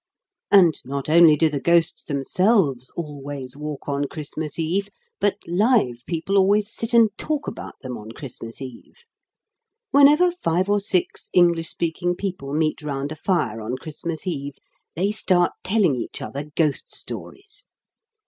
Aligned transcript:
And 0.49 0.81
not 0.83 1.09
only 1.09 1.35
do 1.35 1.47
the 1.47 1.59
ghosts 1.59 2.03
themselves 2.03 2.89
always 2.95 3.55
walk 3.55 3.87
on 3.87 4.05
Christmas 4.05 4.57
Eve, 4.57 4.89
but 5.19 5.35
live 5.45 6.03
people 6.07 6.39
always 6.39 6.73
sit 6.73 6.91
and 6.95 7.15
talk 7.19 7.47
about 7.47 7.75
them 7.83 7.99
on 7.99 8.11
Christmas 8.13 8.63
Eve. 8.63 9.05
Whenever 9.91 10.31
five 10.31 10.67
or 10.71 10.79
six 10.79 11.29
English 11.33 11.69
speaking 11.69 12.15
people 12.15 12.51
meet 12.51 12.81
round 12.81 13.11
a 13.11 13.15
fire 13.15 13.61
on 13.61 13.77
Christmas 13.77 14.25
Eve, 14.25 14.57
they 14.95 15.11
start 15.11 15.51
telling 15.63 15.93
each 15.93 16.19
other 16.19 16.45
ghost 16.55 16.89
stories. 16.91 17.67